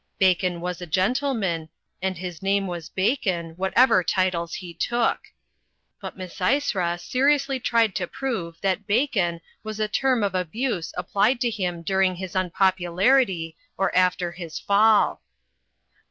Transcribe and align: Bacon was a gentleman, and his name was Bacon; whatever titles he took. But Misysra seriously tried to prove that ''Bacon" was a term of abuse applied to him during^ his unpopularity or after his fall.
Bacon 0.17 0.61
was 0.61 0.81
a 0.81 0.87
gentleman, 0.87 1.69
and 2.01 2.17
his 2.17 2.41
name 2.41 2.65
was 2.65 2.89
Bacon; 2.89 3.51
whatever 3.51 4.03
titles 4.03 4.55
he 4.55 4.73
took. 4.73 5.19
But 6.01 6.17
Misysra 6.17 6.99
seriously 6.99 7.59
tried 7.59 7.93
to 7.97 8.07
prove 8.07 8.59
that 8.61 8.87
''Bacon" 8.87 9.41
was 9.61 9.79
a 9.79 9.87
term 9.87 10.23
of 10.23 10.33
abuse 10.33 10.91
applied 10.97 11.39
to 11.41 11.51
him 11.51 11.83
during^ 11.83 12.15
his 12.15 12.35
unpopularity 12.35 13.55
or 13.77 13.95
after 13.95 14.31
his 14.31 14.57
fall. 14.57 15.21